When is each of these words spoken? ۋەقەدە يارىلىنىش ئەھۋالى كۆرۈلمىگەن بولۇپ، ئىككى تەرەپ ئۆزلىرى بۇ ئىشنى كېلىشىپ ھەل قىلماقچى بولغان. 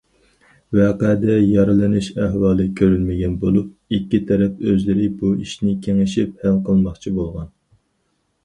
ۋەقەدە 0.77 1.33
يارىلىنىش 1.41 2.07
ئەھۋالى 2.23 2.65
كۆرۈلمىگەن 2.79 3.35
بولۇپ، 3.43 3.99
ئىككى 3.99 4.23
تەرەپ 4.31 4.65
ئۆزلىرى 4.71 5.07
بۇ 5.21 5.35
ئىشنى 5.45 5.75
كېلىشىپ 5.85 6.45
ھەل 6.47 6.59
قىلماقچى 6.71 7.15
بولغان. 7.21 7.55